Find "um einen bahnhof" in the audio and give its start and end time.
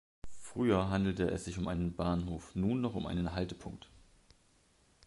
1.59-2.55